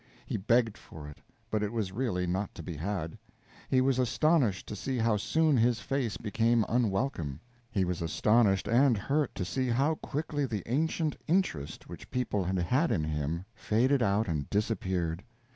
[0.25, 1.19] He begged for it,
[1.51, 3.19] but it was really not to be had.
[3.69, 7.39] He was astonished to see how soon his face became unwelcome;
[7.69, 12.57] he was astonished and hurt to see how quickly the ancient interest which people had
[12.57, 15.23] had in him faded out and disappeared.